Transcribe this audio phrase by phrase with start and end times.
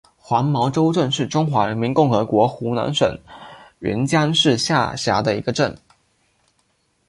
[0.17, 3.15] 黄茅洲镇是中华人民共和国湖南省
[3.79, 5.77] 沅江市下辖的一个镇。